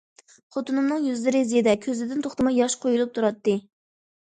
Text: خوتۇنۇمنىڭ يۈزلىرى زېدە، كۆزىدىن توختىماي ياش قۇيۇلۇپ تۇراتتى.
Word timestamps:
خوتۇنۇمنىڭ 0.53 1.05
يۈزلىرى 1.07 1.43
زېدە، 1.51 1.77
كۆزىدىن 1.85 2.25
توختىماي 2.29 2.59
ياش 2.63 2.79
قۇيۇلۇپ 2.87 3.15
تۇراتتى. 3.21 3.57